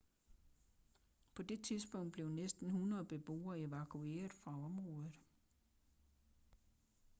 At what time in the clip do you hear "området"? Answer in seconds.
4.51-5.19